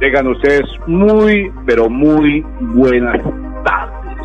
[0.00, 3.20] Tengan ustedes muy, pero muy buenas
[3.64, 4.16] tardes.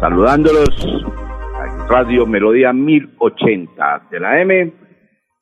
[0.00, 1.06] Saludándolos
[1.54, 4.72] a Radio Melodía 1080 de la M,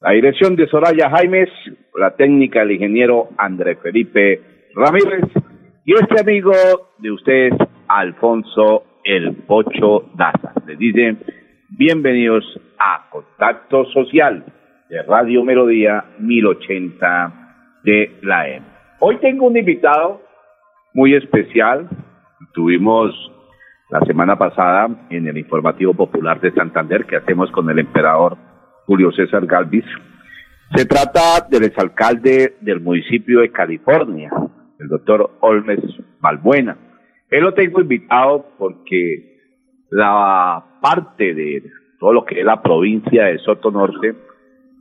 [0.01, 1.51] la dirección de Soraya Jaimes,
[1.95, 4.41] la técnica del ingeniero André Felipe
[4.75, 5.23] Ramírez
[5.85, 6.53] y este amigo
[6.99, 7.55] de ustedes,
[7.87, 10.53] Alfonso El Pocho Daza.
[10.67, 11.21] Les dicen
[11.69, 12.45] bienvenidos
[12.77, 14.45] a Contacto Social
[14.91, 18.74] de Radio Melodía 1080 de la M.
[19.01, 20.23] Hoy tengo un invitado
[20.95, 21.89] muy especial.
[22.53, 23.13] Tuvimos
[23.91, 28.37] la semana pasada en el Informativo Popular de Santander que hacemos con el emperador
[28.87, 29.85] Julio César Galvis.
[30.75, 34.31] Se trata del exalcalde del municipio de California,
[34.79, 35.81] el doctor Olmes
[36.21, 36.77] Balbuena.
[37.31, 39.41] Él lo tengo invitado porque
[39.91, 41.65] la parte de
[41.99, 44.15] todo lo que es la provincia de Soto Norte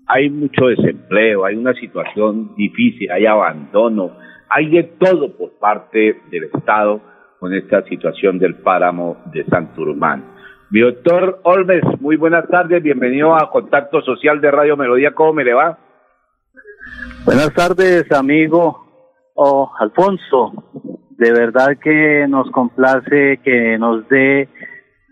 [0.08, 4.18] hay mucho desempleo, hay una situación difícil, hay abandono,
[4.50, 7.02] hay de todo por parte del Estado
[7.40, 10.34] con esta situación del páramo de Santurmán.
[10.70, 15.44] Mi doctor Olmes, muy buenas tardes, bienvenido a Contacto Social de Radio Melodía, ¿cómo me
[15.44, 15.78] le va?
[17.26, 18.84] Buenas tardes, amigo
[19.36, 20.52] oh, Alfonso.
[21.12, 24.50] De verdad que nos complace que nos dé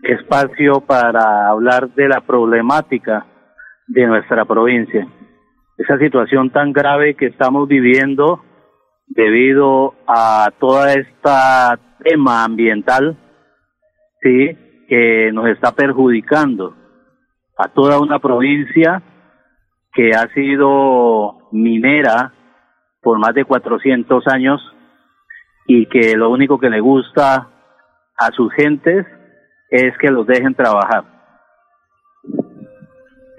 [0.02, 3.26] espacio para hablar de la problemática
[3.92, 5.06] de nuestra provincia.
[5.76, 8.42] Esa situación tan grave que estamos viviendo
[9.06, 13.16] debido a toda esta tema ambiental,
[14.22, 14.56] sí,
[14.88, 16.74] que nos está perjudicando
[17.58, 19.02] a toda una provincia
[19.92, 22.32] que ha sido minera
[23.02, 24.60] por más de 400 años
[25.66, 27.48] y que lo único que le gusta
[28.16, 29.06] a sus gentes
[29.68, 31.21] es que los dejen trabajar.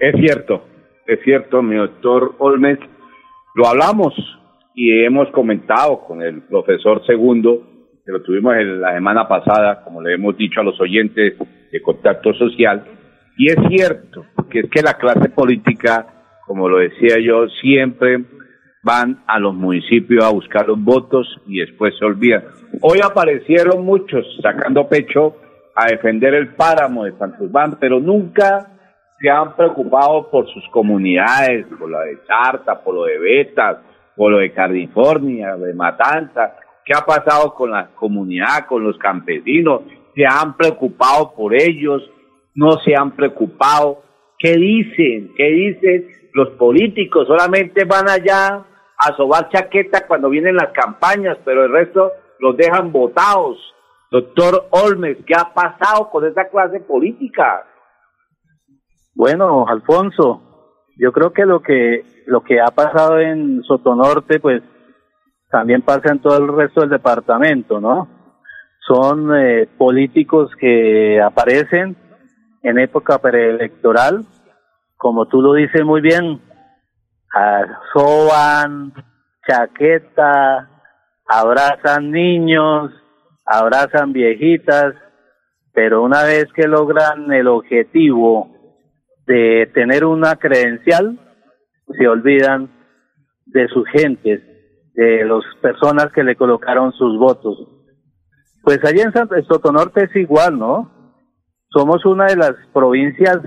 [0.04, 0.62] Es cierto,
[1.06, 2.78] es cierto, mi doctor Olmes.
[3.54, 4.12] Lo hablamos
[4.74, 7.62] y hemos comentado con el profesor Segundo,
[8.04, 11.38] que lo tuvimos la semana pasada, como le hemos dicho a los oyentes
[11.72, 12.84] de Contacto Social.
[13.38, 16.06] Y es cierto, que es que la clase política,
[16.46, 18.26] como lo decía yo, siempre
[18.82, 22.44] van a los municipios a buscar los votos y después se olvidan.
[22.82, 25.36] Hoy aparecieron muchos sacando pecho
[25.74, 28.73] a defender el páramo de Santurbán, pero nunca
[29.24, 33.78] se han preocupado por sus comunidades, por lo de Charta, por lo de Betas,
[34.14, 36.56] por lo de California, de Matanza.
[36.84, 39.80] ¿Qué ha pasado con la comunidad, con los campesinos?
[40.14, 42.02] ¿Se han preocupado por ellos?
[42.54, 44.02] ¿No se han preocupado?
[44.38, 45.32] ¿Qué dicen?
[45.34, 47.26] ¿Qué dicen los políticos?
[47.26, 48.62] Solamente van allá
[48.98, 53.56] a sobar chaqueta cuando vienen las campañas, pero el resto los dejan votados.
[54.10, 57.64] Doctor Olmes, ¿qué ha pasado con esa clase política?
[59.14, 60.42] Bueno, Alfonso,
[60.96, 64.62] yo creo que lo que lo que ha pasado en Sotonorte, pues
[65.50, 68.08] también pasa en todo el resto del departamento, ¿no?
[68.86, 71.96] Son eh, políticos que aparecen
[72.62, 74.24] en época preelectoral,
[74.96, 76.40] como tú lo dices muy bien,
[77.92, 78.92] soban,
[79.46, 80.68] chaqueta,
[81.26, 82.90] abrazan niños,
[83.44, 84.94] abrazan viejitas,
[85.72, 88.53] pero una vez que logran el objetivo
[89.26, 91.18] de tener una credencial,
[91.98, 92.70] se olvidan
[93.46, 94.42] de sus gentes,
[94.94, 97.56] de las personas que le colocaron sus votos.
[98.62, 99.12] Pues allí en
[99.44, 100.90] Sotonorte es igual, ¿no?
[101.68, 103.38] Somos una de las provincias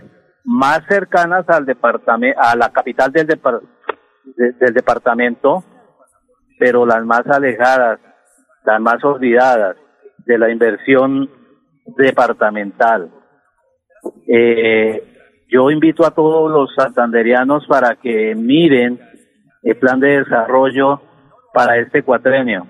[0.44, 5.64] más cercanas al departamento, a la capital del, del departamento,
[6.60, 8.00] pero las más alejadas,
[8.66, 9.78] las más olvidadas
[10.26, 11.30] de la inversión
[11.98, 13.12] departamental.
[14.28, 15.17] Eh,
[15.50, 19.00] yo invito a todos los santanderianos para que miren
[19.64, 21.02] el plan de desarrollo
[21.54, 22.68] para este cuatrenio,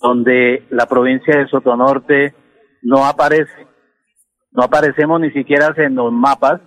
[0.00, 2.34] donde la provincia de Sotonorte
[2.82, 3.66] no aparece.
[4.52, 6.60] No aparecemos ni siquiera en los mapas,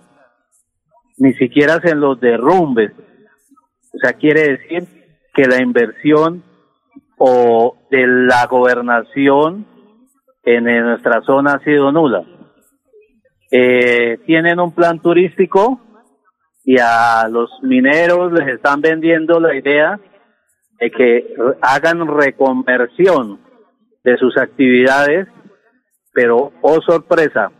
[1.16, 2.92] ni siquiera en los derrumbes.
[3.94, 4.86] O sea, quiere decir
[5.32, 6.44] que la inversión
[7.16, 9.66] o de la gobernación
[10.44, 12.24] en nuestra zona ha sido nula
[13.50, 15.80] eh, tienen un plan turístico
[16.64, 19.98] y a los mineros les están vendiendo la idea
[20.80, 23.40] de que hagan reconversión
[24.04, 25.28] de sus actividades,
[26.12, 27.50] pero oh sorpresa,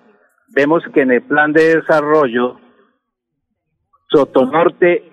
[0.54, 2.58] vemos que en el plan de desarrollo
[4.10, 5.04] Sotonorte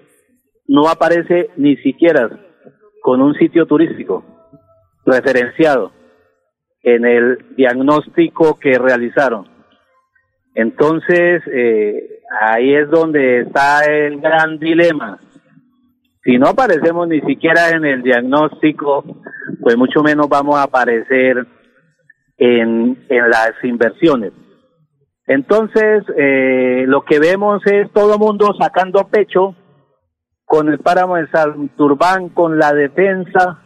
[0.67, 2.29] no aparece ni siquiera
[3.01, 4.23] con un sitio turístico
[5.05, 5.91] referenciado
[6.81, 9.54] en el diagnóstico que realizaron.
[10.55, 15.19] Entonces, eh, ahí es donde está el gran dilema.
[16.23, 19.03] Si no aparecemos ni siquiera en el diagnóstico,
[19.61, 21.45] pues mucho menos vamos a aparecer
[22.37, 24.31] en, en las inversiones.
[25.27, 29.55] Entonces, eh, lo que vemos es todo mundo sacando pecho
[30.45, 33.59] con el páramo de Santurbán, con la defensa,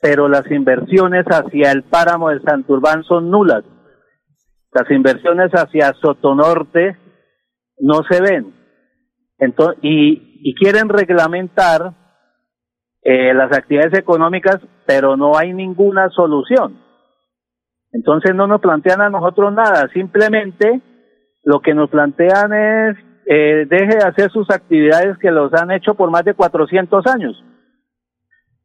[0.00, 3.64] pero las inversiones hacia el páramo de Santurbán son nulas.
[4.72, 6.96] Las inversiones hacia Sotonorte
[7.78, 8.54] no se ven.
[9.38, 11.94] Entonces, y, y quieren reglamentar
[13.02, 16.78] eh, las actividades económicas, pero no hay ninguna solución.
[17.92, 20.80] Entonces no nos plantean a nosotros nada, simplemente
[21.42, 22.96] lo que nos plantean es
[23.26, 27.42] eh, deje de hacer sus actividades que los han hecho por más de 400 años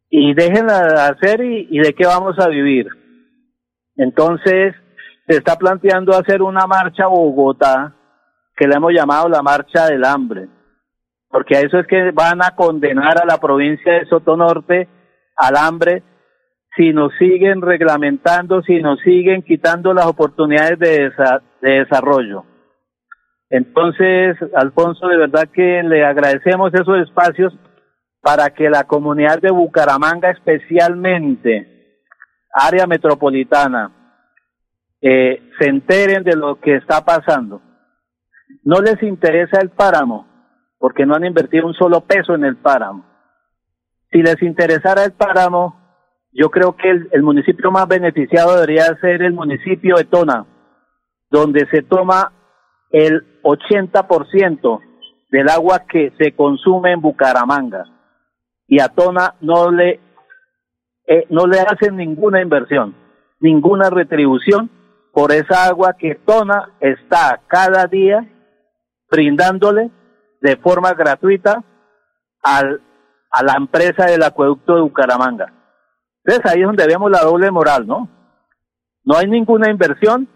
[0.09, 2.87] y déjenla de hacer y, y de qué vamos a vivir.
[3.95, 4.75] Entonces
[5.27, 7.93] se está planteando hacer una marcha Bogotá
[8.55, 10.47] que le hemos llamado la marcha del hambre,
[11.29, 14.87] porque a eso es que van a condenar a la provincia de Sotonorte
[15.35, 16.03] al hambre
[16.75, 21.11] si nos siguen reglamentando, si nos siguen quitando las oportunidades de,
[21.61, 22.43] de desarrollo.
[23.49, 27.53] Entonces, Alfonso, de verdad que le agradecemos esos espacios
[28.21, 32.01] para que la comunidad de Bucaramanga, especialmente
[32.53, 33.91] área metropolitana,
[35.07, 37.61] eh, se enteren de lo que está pasando.
[38.63, 40.25] No les interesa el páramo,
[40.79, 43.05] porque no han invertido un solo peso en el páramo.
[44.09, 45.79] Si les interesara el páramo,
[46.31, 50.47] yo creo que el, municipio más beneficiado debería ser el municipio de Tona,
[51.29, 52.31] donde se toma
[52.89, 54.79] el 80%
[55.29, 57.85] del agua que se consume en Bucaramanga.
[58.67, 59.99] Y a Tona no le,
[61.05, 62.95] eh, no le hacen ninguna inversión,
[63.39, 64.71] ninguna retribución
[65.15, 68.29] por esa agua que Tona está cada día
[69.09, 69.89] brindándole
[70.41, 71.63] de forma gratuita
[72.43, 72.81] al,
[73.31, 75.53] a la empresa del acueducto de Bucaramanga.
[76.21, 78.09] Entonces ahí es donde vemos la doble moral, ¿no?
[79.05, 80.27] No hay ninguna inversión,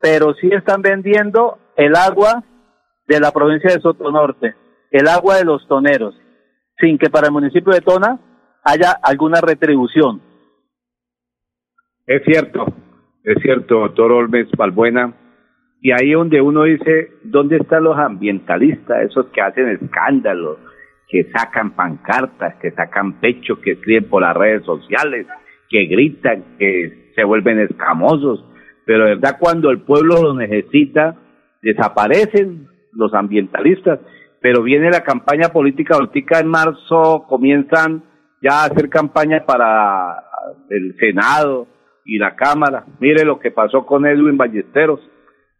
[0.00, 2.42] pero sí están vendiendo el agua
[3.06, 4.56] de la provincia de Sotonorte,
[4.90, 6.16] el agua de los toneros,
[6.80, 8.18] sin que para el municipio de Tona
[8.64, 10.20] haya alguna retribución.
[12.08, 12.66] Es cierto,
[13.26, 15.12] es cierto, doctor Olmes Balbuena.
[15.82, 20.58] Y ahí donde uno dice, ¿dónde están los ambientalistas, esos que hacen escándalos,
[21.08, 25.26] que sacan pancartas, que sacan pecho, que escriben por las redes sociales,
[25.68, 28.44] que gritan, que se vuelven escamosos?
[28.84, 31.16] Pero de verdad cuando el pueblo lo necesita,
[31.62, 33.98] desaparecen los ambientalistas,
[34.40, 38.04] pero viene la campaña política ahorita en marzo, comienzan
[38.40, 40.22] ya a hacer campaña para
[40.70, 41.66] el Senado
[42.06, 42.84] y la Cámara.
[43.00, 45.00] Mire lo que pasó con Edwin Ballesteros,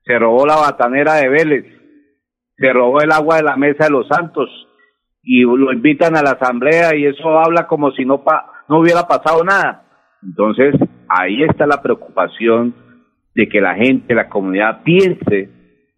[0.05, 1.67] se robó la batanera de Vélez,
[2.57, 4.49] se robó el agua de la mesa de los santos
[5.23, 8.23] y lo invitan a la asamblea y eso habla como si no,
[8.69, 9.83] no hubiera pasado nada.
[10.23, 10.75] Entonces,
[11.09, 12.75] ahí está la preocupación
[13.35, 15.51] de que la gente, la comunidad piense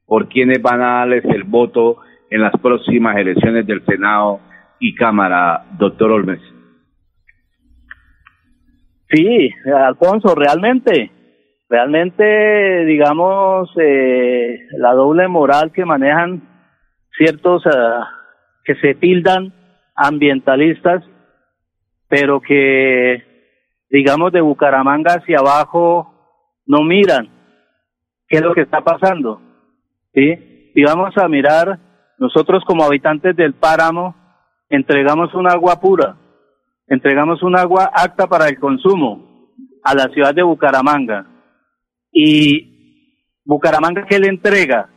[0.06, 1.98] por quienes van a darles el voto
[2.30, 4.40] en las próximas elecciones del Senado
[4.80, 6.40] y Cámara, doctor Olmes.
[9.10, 11.10] Sí, Alfonso, realmente,
[11.68, 16.42] realmente, digamos, eh, la doble moral que manejan
[17.16, 18.04] ciertos uh,
[18.64, 19.52] que se tildan
[19.94, 21.02] ambientalistas,
[22.08, 23.22] pero que,
[23.90, 26.14] digamos, de Bucaramanga hacia abajo
[26.66, 27.28] no miran
[28.28, 29.40] qué es lo que está pasando.
[30.14, 30.72] ¿sí?
[30.74, 31.78] Y vamos a mirar,
[32.18, 34.14] nosotros como habitantes del páramo,
[34.68, 36.16] entregamos un agua pura,
[36.88, 39.28] entregamos un agua apta para el consumo
[39.82, 41.26] a la ciudad de Bucaramanga.
[42.12, 44.88] Y Bucaramanga, ¿qué le entrega?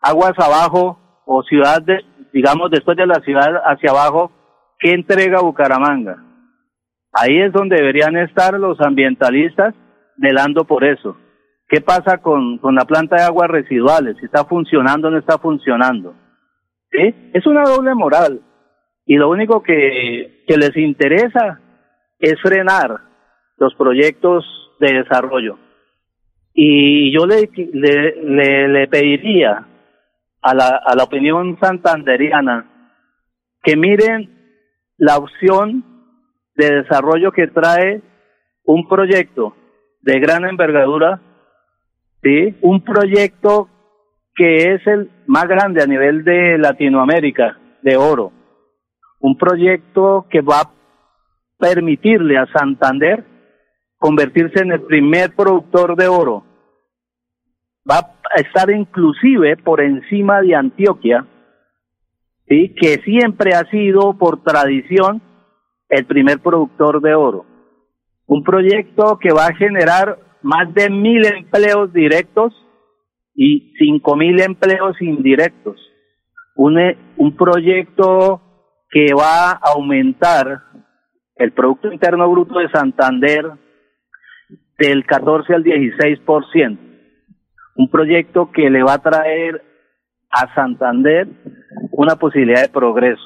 [0.00, 4.30] Aguas abajo o ciudad, de, digamos, después de la ciudad hacia abajo,
[4.78, 6.22] ¿qué entrega Bucaramanga?
[7.12, 9.74] Ahí es donde deberían estar los ambientalistas
[10.16, 11.16] velando por eso.
[11.68, 14.16] ¿Qué pasa con, con la planta de aguas residuales?
[14.18, 16.14] Si está funcionando o no está funcionando.
[16.90, 17.30] ¿Sí?
[17.32, 18.40] Es una doble moral.
[19.06, 21.60] Y lo único que, que les interesa
[22.18, 23.00] es frenar
[23.58, 24.44] los proyectos
[24.80, 25.58] de desarrollo.
[26.54, 29.66] Y yo le, le, le, pediría
[30.40, 32.90] a la, a la opinión santanderiana
[33.62, 34.30] que miren
[34.98, 35.84] la opción
[36.54, 38.02] de desarrollo que trae
[38.64, 39.56] un proyecto
[40.02, 41.20] de gran envergadura,
[42.22, 42.54] ¿sí?
[42.60, 43.68] Un proyecto
[44.34, 48.32] que es el más grande a nivel de Latinoamérica de oro.
[49.24, 50.70] Un proyecto que va a
[51.58, 53.24] permitirle a Santander
[53.96, 56.44] convertirse en el primer productor de oro.
[57.90, 61.26] Va a estar inclusive por encima de Antioquia,
[62.46, 65.22] que siempre ha sido por tradición
[65.88, 67.46] el primer productor de oro.
[68.26, 72.52] Un proyecto que va a generar más de mil empleos directos
[73.34, 75.80] y cinco mil empleos indirectos.
[76.56, 76.78] Un,
[77.16, 78.42] un proyecto
[78.94, 80.62] que va a aumentar
[81.34, 83.44] el Producto Interno Bruto de Santander
[84.78, 86.78] del 14 al 16%.
[87.74, 89.60] Un proyecto que le va a traer
[90.30, 91.26] a Santander
[91.90, 93.24] una posibilidad de progreso.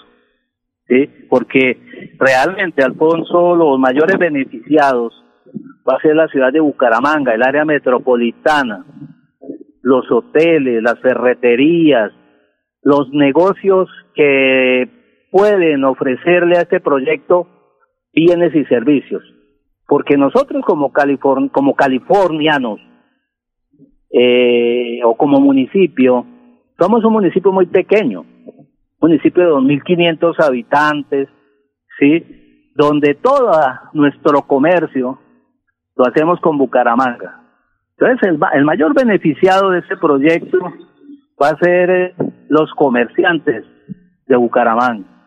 [0.89, 1.07] ¿sí?
[1.29, 5.23] Porque realmente, Alfonso, los mayores beneficiados
[5.87, 8.87] va a ser la ciudad de Bucaramanga, el área metropolitana,
[9.83, 12.11] los hoteles, las ferreterías,
[12.83, 14.98] los negocios que
[15.31, 17.47] pueden ofrecerle a este proyecto
[18.13, 19.23] bienes y servicios.
[19.87, 20.93] Porque nosotros como,
[21.53, 22.81] como californianos
[24.11, 26.27] eh, o como municipio,
[26.79, 28.25] somos un municipio muy pequeño,
[29.01, 31.29] municipio de 2.500 habitantes,
[31.99, 32.71] ¿sí?
[32.75, 33.51] Donde todo
[33.95, 35.19] nuestro comercio
[35.97, 37.43] lo hacemos con Bucaramanga.
[37.99, 40.59] Entonces, el, el mayor beneficiado de este proyecto
[41.43, 42.15] va a ser eh,
[42.49, 43.65] los comerciantes
[44.27, 45.18] de Bucaramanga.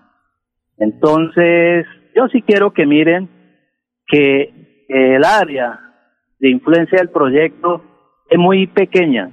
[0.82, 1.86] Entonces,
[2.16, 3.30] yo sí quiero que miren
[4.08, 5.80] que el área
[6.40, 7.84] de influencia del proyecto
[8.28, 9.30] es muy pequeña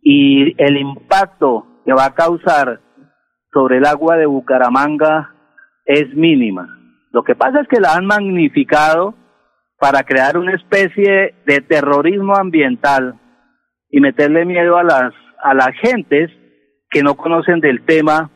[0.00, 2.80] y el impacto que va a causar
[3.52, 5.34] sobre el agua de Bucaramanga
[5.84, 6.66] es mínima.
[7.12, 9.14] Lo que pasa es que la han magnificado
[9.78, 13.20] para crear una especie de terrorismo ambiental
[13.90, 16.30] y meterle miedo a las a las gentes
[16.88, 18.30] que no conocen del tema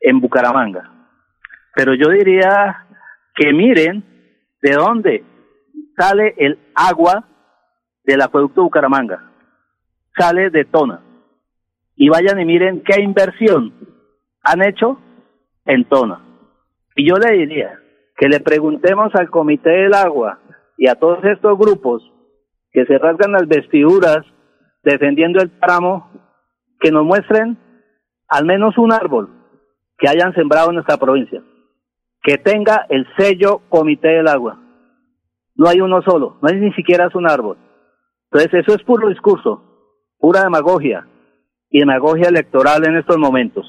[0.00, 0.99] en Bucaramanga.
[1.74, 2.86] Pero yo diría
[3.34, 4.04] que miren
[4.62, 5.24] de dónde
[5.96, 7.24] sale el agua
[8.04, 9.30] del acueducto Bucaramanga.
[10.16, 11.00] Sale de Tona.
[11.96, 13.72] Y vayan y miren qué inversión
[14.42, 14.98] han hecho
[15.66, 16.20] en Tona.
[16.96, 17.78] Y yo le diría
[18.16, 20.38] que le preguntemos al Comité del Agua
[20.76, 22.02] y a todos estos grupos
[22.72, 24.24] que se rasgan las vestiduras
[24.82, 26.10] defendiendo el tramo,
[26.80, 27.58] que nos muestren
[28.28, 29.28] al menos un árbol
[29.98, 31.42] que hayan sembrado en nuestra provincia
[32.22, 34.58] que tenga el sello Comité del Agua.
[35.54, 37.56] No hay uno solo, no hay ni siquiera un árbol.
[38.30, 39.62] Entonces eso es puro discurso,
[40.18, 41.06] pura demagogia
[41.70, 43.66] y demagogia electoral en estos momentos.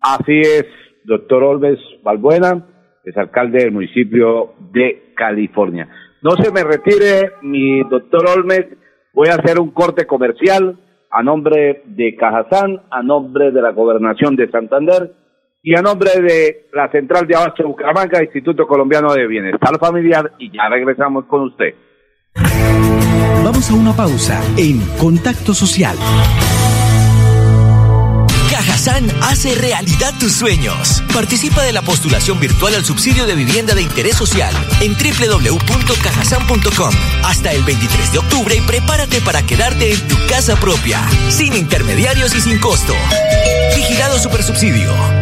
[0.00, 0.66] Así es,
[1.04, 2.66] doctor Olves Balbuena,
[3.04, 5.88] es alcalde del municipio de California.
[6.22, 8.66] No se me retire, mi doctor Olmes,
[9.12, 10.78] voy a hacer un corte comercial
[11.10, 15.21] a nombre de Cajazán, a nombre de la gobernación de Santander
[15.62, 20.50] y a nombre de la Central de Abasto Bucaramanga, Instituto Colombiano de Bienestar Familiar, y
[20.50, 21.74] ya regresamos con usted.
[23.44, 25.96] Vamos a una pausa en Contacto Social.
[28.50, 31.02] Cajazán hace realidad tus sueños.
[31.14, 37.52] Participa de la postulación virtual al subsidio de vivienda de interés social en www.cajazán.com hasta
[37.52, 41.00] el 23 de octubre y prepárate para quedarte en tu casa propia,
[41.30, 42.94] sin intermediarios y sin costo.
[43.76, 45.21] Vigilado Supersubsidio.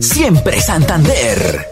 [0.00, 1.71] Siempre Santander.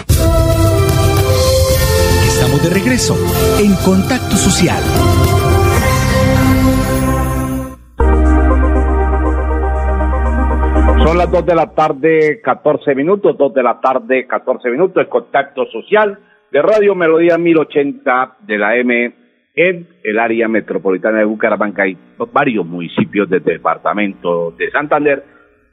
[2.61, 3.15] De regreso
[3.59, 4.83] en Contacto Social.
[11.03, 15.09] Son las 2 de la tarde, 14 minutos, 2 de la tarde, 14 minutos, el
[15.09, 16.19] contacto social
[16.51, 19.11] de Radio Melodía 1080 de la M
[19.55, 21.97] en el área metropolitana de Bucaramanga y
[22.31, 25.23] varios municipios del departamento de Santander,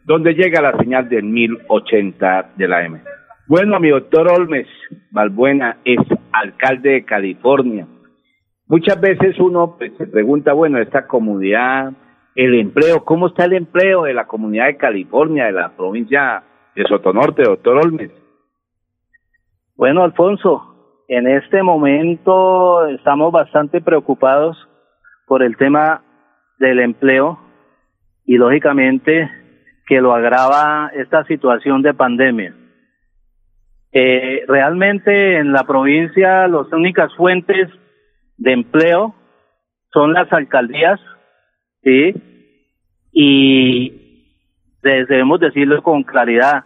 [0.04, 2.98] donde llega la señal de 1080 de la M.
[3.48, 4.66] Bueno, mi doctor Olmes
[5.10, 6.00] Balbuena es
[6.32, 7.86] alcalde de California.
[8.66, 11.94] Muchas veces uno pues, se pregunta, bueno, esta comunidad,
[12.34, 16.42] el empleo, ¿cómo está el empleo de la comunidad de California, de la provincia
[16.76, 18.10] de Sotonorte, doctor Olmes?
[19.76, 24.58] Bueno, Alfonso, en este momento estamos bastante preocupados
[25.26, 26.02] por el tema
[26.58, 27.38] del empleo
[28.26, 29.30] y lógicamente
[29.86, 32.54] que lo agrava esta situación de pandemia.
[33.92, 37.70] Eh, realmente en la provincia las únicas fuentes
[38.36, 39.14] de empleo
[39.92, 41.00] son las alcaldías,
[41.82, 42.14] ¿sí?
[43.12, 44.08] Y
[44.82, 46.64] debemos decirlo con claridad,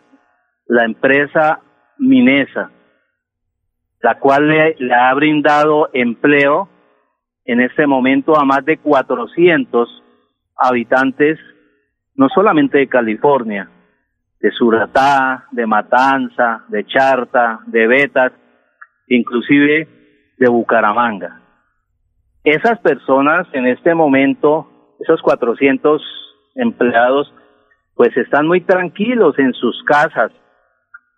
[0.66, 1.60] la empresa
[1.98, 2.70] Minesa,
[4.00, 6.68] la cual le, le ha brindado empleo
[7.44, 10.02] en este momento a más de 400
[10.56, 11.38] habitantes,
[12.14, 13.68] no solamente de California,
[14.42, 18.32] de Suratá, de Matanza, de Charta, de Betas,
[19.06, 19.88] inclusive
[20.36, 21.40] de Bucaramanga.
[22.42, 26.02] Esas personas en este momento, esos 400
[26.56, 27.32] empleados,
[27.94, 30.32] pues están muy tranquilos en sus casas,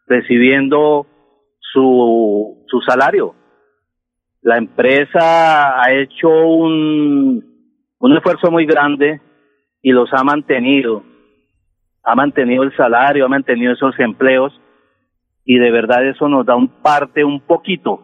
[0.07, 1.07] recibiendo
[1.61, 3.35] su, su salario.
[4.43, 7.43] La empresa ha hecho un,
[7.99, 9.23] un esfuerzo muy grande
[9.81, 11.03] y los ha mantenido
[12.05, 14.53] ha mantenido el salario, ha mantenido esos empleos
[15.45, 18.01] y de verdad eso nos da un parte un poquito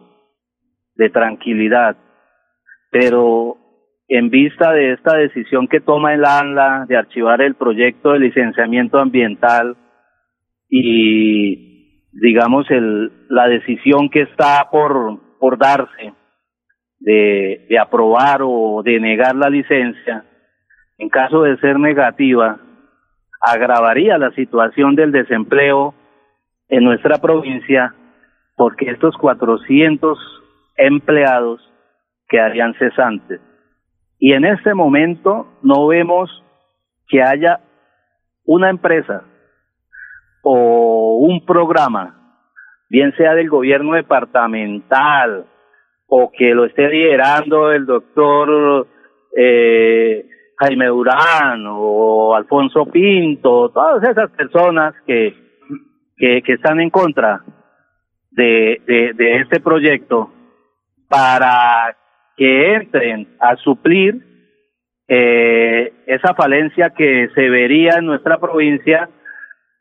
[0.95, 1.97] de tranquilidad.
[2.91, 3.57] Pero
[4.07, 8.99] en vista de esta decisión que toma el ANLA de archivar el proyecto de licenciamiento
[8.99, 9.77] ambiental
[10.69, 16.13] y digamos el, la decisión que está por, por darse
[16.99, 20.25] de, de aprobar o de negar la licencia,
[20.97, 22.59] en caso de ser negativa,
[23.41, 25.93] agravaría la situación del desempleo
[26.69, 27.93] en nuestra provincia
[28.55, 30.17] porque estos 400
[30.77, 31.61] empleados
[32.29, 33.41] quedarían cesantes.
[34.19, 36.29] Y en este momento no vemos
[37.07, 37.59] que haya
[38.45, 39.23] una empresa
[40.43, 42.39] o un programa,
[42.89, 45.45] bien sea del gobierno departamental
[46.07, 48.87] o que lo esté liderando el doctor
[49.35, 50.25] eh,
[50.61, 55.33] Jaime Durán o Alfonso Pinto, todas esas personas que,
[56.17, 57.41] que, están en contra
[58.29, 60.31] de, de, este proyecto
[61.09, 61.97] para
[62.37, 64.21] que entren a suplir
[65.07, 69.09] eh, esa falencia que se vería en nuestra provincia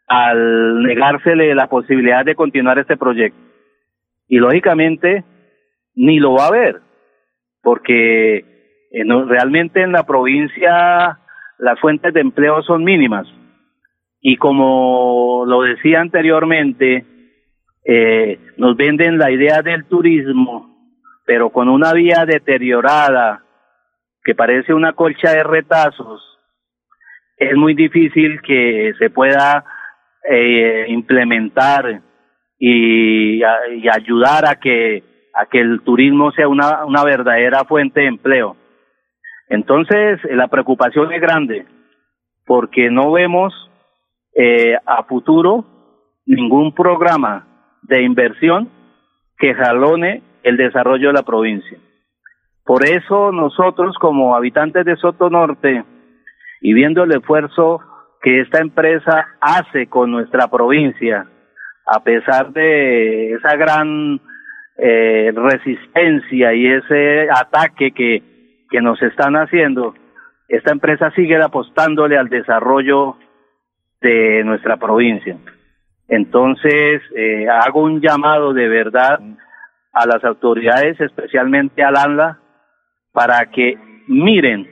[0.08, 3.38] al negársele la posibilidad de continuar este proyecto.
[4.28, 5.24] Y lógicamente
[5.94, 6.80] ni lo va a ver,
[7.62, 8.49] porque
[8.90, 11.18] eh, realmente en la provincia
[11.58, 13.26] las fuentes de empleo son mínimas.
[14.20, 17.04] Y como lo decía anteriormente,
[17.84, 23.44] eh, nos venden la idea del turismo, pero con una vía deteriorada
[24.22, 26.20] que parece una colcha de retazos,
[27.36, 29.64] es muy difícil que se pueda
[30.30, 32.02] eh, implementar
[32.58, 35.02] y, y, ayudar a que
[35.34, 38.56] a que el turismo sea una, una verdadera fuente de empleo.
[39.50, 41.66] Entonces, la preocupación es grande
[42.46, 43.52] porque no vemos
[44.34, 45.64] eh, a futuro
[46.24, 47.46] ningún programa
[47.82, 48.70] de inversión
[49.36, 51.78] que jalone el desarrollo de la provincia.
[52.64, 55.84] Por eso nosotros como habitantes de Soto Norte
[56.60, 57.80] y viendo el esfuerzo
[58.22, 61.26] que esta empresa hace con nuestra provincia,
[61.86, 64.20] a pesar de esa gran
[64.78, 68.29] eh, resistencia y ese ataque que
[68.70, 69.94] que nos están haciendo,
[70.48, 73.16] esta empresa sigue apostándole al desarrollo
[74.00, 75.36] de nuestra provincia.
[76.08, 79.20] Entonces, eh, hago un llamado de verdad
[79.92, 82.38] a las autoridades, especialmente al ANLA,
[83.12, 83.78] para que
[84.08, 84.68] miren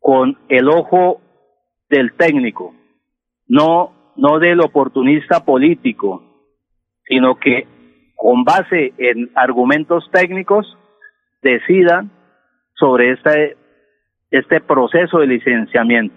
[0.00, 1.20] con el ojo
[1.90, 2.74] del técnico,
[3.46, 6.22] no, no del oportunista político,
[7.06, 7.66] sino que
[8.14, 10.76] con base en argumentos técnicos
[11.42, 12.10] decidan
[12.78, 13.56] sobre este,
[14.30, 16.14] este proceso de licenciamiento.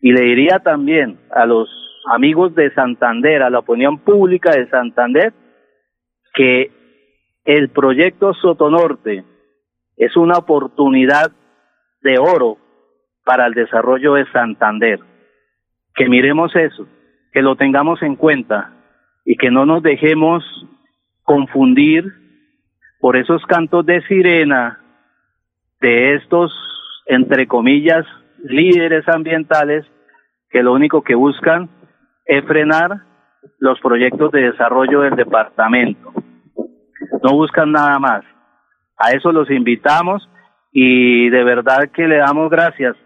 [0.00, 1.68] Y le diría también a los
[2.12, 5.32] amigos de Santander, a la opinión pública de Santander,
[6.34, 6.70] que
[7.44, 9.24] el proyecto Sotonorte
[9.96, 11.32] es una oportunidad
[12.02, 12.58] de oro
[13.24, 15.00] para el desarrollo de Santander.
[15.94, 16.86] Que miremos eso,
[17.32, 18.72] que lo tengamos en cuenta
[19.24, 20.44] y que no nos dejemos
[21.22, 22.04] confundir
[23.00, 24.80] por esos cantos de sirena
[25.80, 26.52] de estos,
[27.06, 28.06] entre comillas,
[28.38, 29.84] líderes ambientales
[30.50, 31.68] que lo único que buscan
[32.24, 33.02] es frenar
[33.58, 36.12] los proyectos de desarrollo del departamento.
[37.22, 38.24] No buscan nada más.
[38.98, 40.28] A eso los invitamos
[40.72, 42.96] y de verdad que le damos gracias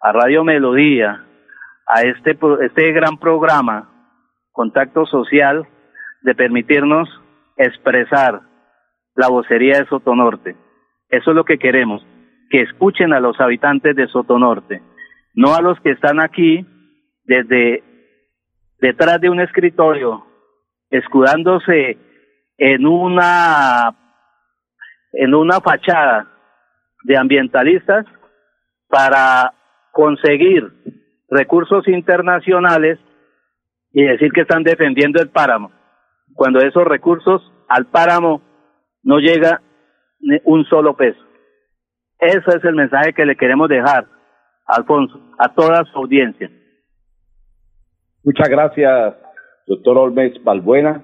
[0.00, 1.24] a Radio Melodía,
[1.86, 3.90] a este, este gran programa,
[4.52, 5.66] Contacto Social,
[6.22, 7.08] de permitirnos
[7.56, 8.40] expresar
[9.14, 10.56] la vocería de Sotonorte.
[11.08, 12.04] Eso es lo que queremos,
[12.50, 14.82] que escuchen a los habitantes de Sotonorte,
[15.34, 16.66] no a los que están aquí
[17.24, 17.82] desde
[18.80, 20.24] detrás de un escritorio,
[20.90, 21.98] escudándose
[22.56, 23.94] en una
[25.12, 26.26] en una fachada
[27.04, 28.04] de ambientalistas
[28.88, 29.54] para
[29.92, 30.70] conseguir
[31.30, 32.98] recursos internacionales
[33.92, 35.72] y decir que están defendiendo el páramo,
[36.34, 38.42] cuando esos recursos al páramo
[39.02, 39.62] no llega
[40.44, 41.20] un solo peso.
[42.20, 44.06] Ese es el mensaje que le queremos dejar,
[44.66, 46.50] Alfonso, a toda su audiencia.
[48.24, 49.14] Muchas gracias,
[49.66, 51.02] doctor Olmes Balbuena.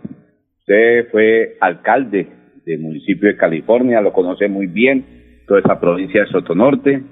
[0.58, 2.28] Usted fue alcalde
[2.66, 7.02] del municipio de California, lo conoce muy bien, toda esa provincia de Sotonorte.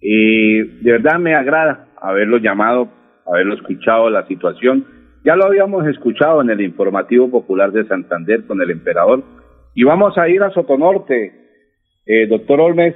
[0.00, 2.88] Y de verdad me agrada haberlo llamado,
[3.26, 4.86] haberlo escuchado la situación.
[5.24, 9.24] Ya lo habíamos escuchado en el informativo popular de Santander con el emperador.
[9.74, 11.37] Y vamos a ir a Sotonorte.
[12.10, 12.94] Eh, doctor Olmes,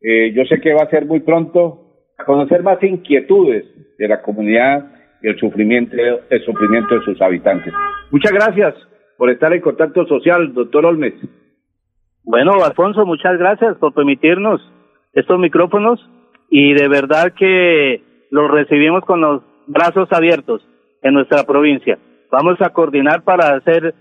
[0.00, 1.80] eh, yo sé que va a ser muy pronto
[2.24, 3.64] conocer más inquietudes
[3.98, 5.96] de la comunidad y el sufrimiento,
[6.30, 7.74] el sufrimiento de sus habitantes.
[8.12, 8.74] Muchas gracias
[9.18, 11.14] por estar en contacto social, doctor Olmes.
[12.22, 14.60] Bueno, Alfonso, muchas gracias por permitirnos
[15.14, 15.98] estos micrófonos
[16.48, 20.64] y de verdad que los recibimos con los brazos abiertos
[21.02, 21.98] en nuestra provincia.
[22.30, 23.94] Vamos a coordinar para hacer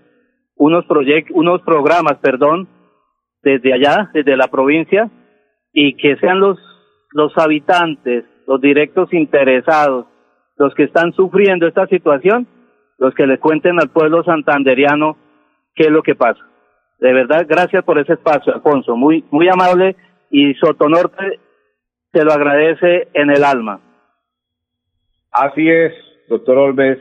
[0.57, 2.67] unos proyectos, unos programas, perdón,
[3.43, 5.09] desde allá, desde la provincia,
[5.71, 6.59] y que sean los,
[7.11, 10.05] los habitantes, los directos interesados,
[10.57, 12.47] los que están sufriendo esta situación,
[12.97, 15.17] los que le cuenten al pueblo santanderiano
[15.75, 16.41] qué es lo que pasa.
[16.99, 19.95] De verdad, gracias por ese espacio, Alfonso, muy, muy amable
[20.29, 21.39] y Sotonorte
[22.11, 23.81] te lo agradece en el alma.
[25.31, 25.93] Así es,
[26.29, 26.99] doctor Olves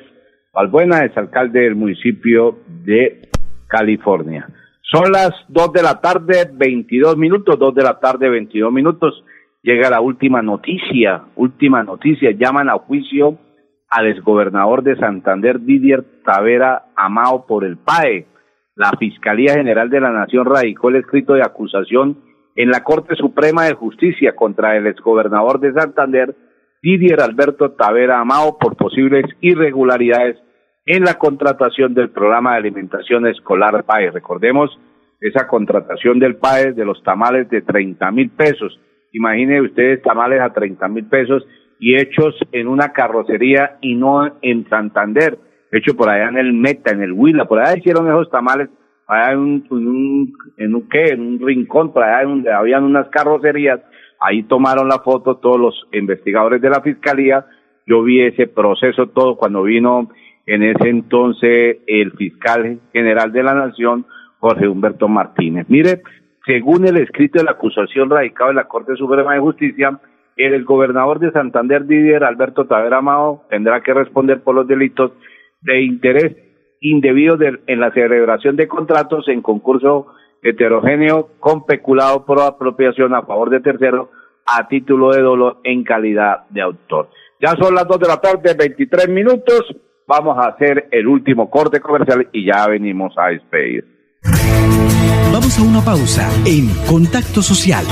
[0.53, 3.29] Balbuena, es alcalde del municipio de
[3.69, 4.49] California.
[4.93, 9.25] Son las dos de la tarde, 22 minutos, dos de la tarde, 22 minutos.
[9.63, 12.33] Llega la última noticia, última noticia.
[12.33, 13.39] Llaman a juicio
[13.89, 18.27] al exgobernador de Santander, Didier Tavera Amao, por el PAE.
[18.75, 22.19] La Fiscalía General de la Nación radicó el escrito de acusación
[22.55, 26.37] en la Corte Suprema de Justicia contra el exgobernador de Santander,
[26.83, 30.37] Didier Alberto Tavera Amao, por posibles irregularidades
[30.87, 34.11] en la contratación del programa de alimentación escolar PAE.
[34.11, 34.79] Recordemos
[35.21, 38.79] esa contratación del PAE de los tamales de 30 mil pesos.
[39.13, 41.47] Imaginen ustedes tamales a 30 mil pesos
[41.79, 45.39] y hechos en una carrocería y no en Santander,
[45.71, 48.69] hecho por allá en el Meta, en el Huila, por allá hicieron esos tamales
[49.07, 51.09] allá en un, en un, en un, ¿qué?
[51.09, 53.81] en un rincón, por allá donde habían unas carrocerías,
[54.21, 57.47] ahí tomaron la foto todos los investigadores de la fiscalía,
[57.87, 60.09] yo vi ese proceso todo cuando vino
[60.47, 64.07] en ese entonces el fiscal general de la nación,
[64.39, 65.67] Jorge Humberto Martínez.
[65.69, 66.03] Mire,
[66.47, 70.01] según el escrito de la acusación radicado en la Corte Suprema de Justicia,
[70.37, 75.13] el gobernador de Santander, Didier Alberto Tavera Mao, tendrá que responder por los delitos
[75.61, 76.37] de interés
[76.81, 80.09] indebido en la celebración de contratos en concurso
[80.43, 84.09] heterogéneo con peculado por apropiación a favor de terceros
[84.45, 87.11] a título de dolor en calidad de autor.
[87.41, 89.77] Ya son las dos de la tarde, 23 minutos.
[90.15, 93.87] Vamos a hacer el último corte comercial y ya venimos a despedir.
[95.33, 97.87] Vamos a una pausa en Contacto Social.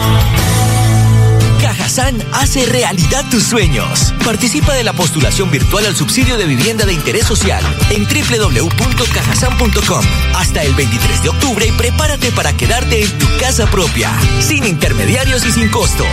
[1.62, 4.12] Cajazán hace realidad tus sueños.
[4.22, 10.04] Participa de la postulación virtual al subsidio de vivienda de interés social en www.cajasan.com
[10.36, 15.46] hasta el 23 de octubre y prepárate para quedarte en tu casa propia, sin intermediarios
[15.46, 16.04] y sin costo.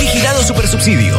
[0.00, 1.16] Vigilado Supersubsidio.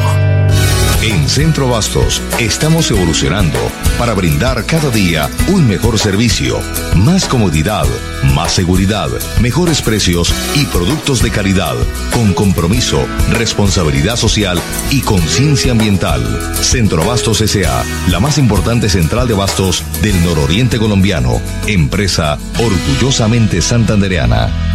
[1.06, 3.60] En Centro Bastos estamos evolucionando
[4.00, 6.60] para brindar cada día un mejor servicio,
[6.96, 7.86] más comodidad,
[8.34, 11.76] más seguridad, mejores precios y productos de calidad,
[12.12, 16.24] con compromiso, responsabilidad social y conciencia ambiental.
[16.56, 24.75] Centro Bastos S.A., la más importante central de bastos del nororiente colombiano, empresa orgullosamente santandereana.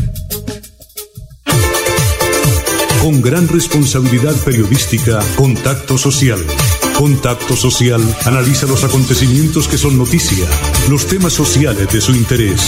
[3.01, 6.37] Con gran responsabilidad periodística, Contacto Social.
[6.95, 10.45] Contacto Social analiza los acontecimientos que son noticia,
[10.87, 12.61] los temas sociales de su interés.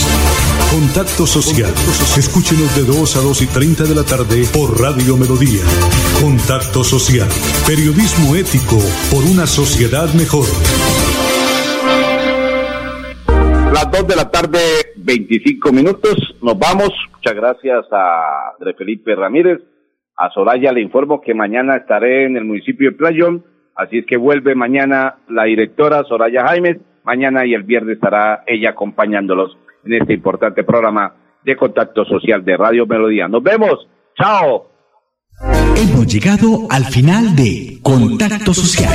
[0.72, 1.70] Contacto Social.
[2.18, 5.62] Escúchenos de 2 a 2 y 30 de la tarde por Radio Melodía.
[6.20, 7.28] Contacto Social.
[7.64, 8.82] Periodismo ético
[9.14, 10.46] por una sociedad mejor.
[13.72, 14.58] Las 2 de la tarde,
[14.96, 16.16] 25 minutos.
[16.42, 16.90] Nos vamos.
[17.14, 19.73] Muchas gracias a Felipe Ramírez
[20.16, 24.16] a Soraya le informo que mañana estaré en el municipio de Playón, así es que
[24.16, 30.14] vuelve mañana la directora Soraya Jaimes, mañana y el viernes estará ella acompañándolos en este
[30.14, 33.28] importante programa de contacto social de Radio Melodía.
[33.28, 34.70] Nos vemos, chao.
[35.76, 38.94] Hemos llegado al final de Contacto Social,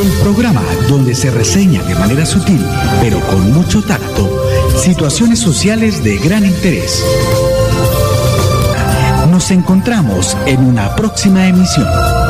[0.00, 2.60] el programa donde se reseña de manera sutil,
[3.02, 4.30] pero con mucho tacto,
[4.76, 7.51] situaciones sociales de gran interés.
[9.42, 12.21] Nos encontramos en una próxima emisión.